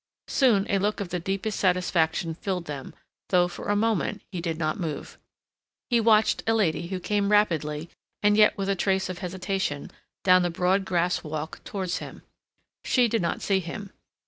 [0.29, 2.95] Soon a look of the deepest satisfaction filled them,
[3.29, 5.19] though, for a moment, he did not move.
[5.91, 7.87] He watched a lady who came rapidly,
[8.23, 9.91] and yet with a trace of hesitation,
[10.23, 12.23] down the broad grass walk towards him.
[12.83, 13.91] She did not see him.